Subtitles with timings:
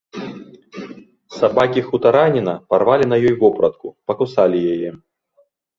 [1.39, 4.91] Сабакі хутараніна парвалі на ёй вопратку, пакусалі яе.